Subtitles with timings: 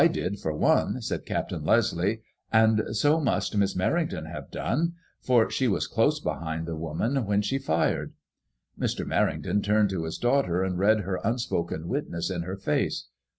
[0.01, 3.77] *''^ jL did for one," said Captain Lesl e,'' and so must Miss \ ICABBMOISSLLB
[3.77, 3.93] IXB.
[3.93, 8.13] 1 59 Merrington have done, for she was close behind the woman when she fired."
[8.79, 9.05] Mr.
[9.05, 13.09] Merrington turned to his daughter and read her unspoken witness in her face.